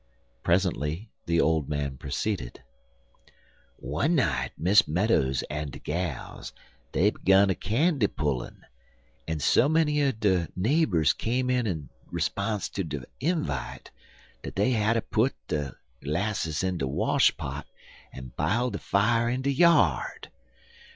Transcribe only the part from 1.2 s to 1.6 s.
the